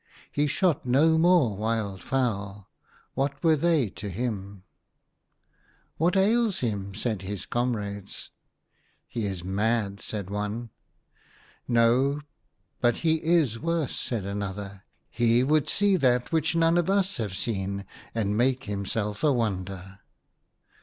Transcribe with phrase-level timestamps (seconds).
[0.31, 2.71] He shot no more wild fowl;
[3.13, 4.63] what were they to him?"
[5.99, 8.31] What ails him?" said his comrades."
[9.07, 10.71] He is mad," said one."
[11.67, 12.21] No,
[12.79, 17.35] but he is worse," said another;" he would see that which none of us have
[17.35, 19.99] seen, and make himself a wonder."